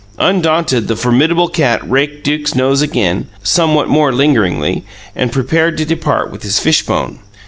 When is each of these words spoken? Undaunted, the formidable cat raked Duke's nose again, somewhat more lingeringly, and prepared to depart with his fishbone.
Undaunted, 0.17 0.87
the 0.87 0.95
formidable 0.95 1.47
cat 1.47 1.79
raked 1.87 2.23
Duke's 2.23 2.55
nose 2.55 2.81
again, 2.81 3.27
somewhat 3.43 3.87
more 3.87 4.11
lingeringly, 4.11 4.83
and 5.15 5.31
prepared 5.31 5.77
to 5.77 5.85
depart 5.85 6.31
with 6.31 6.41
his 6.41 6.57
fishbone. 6.57 7.19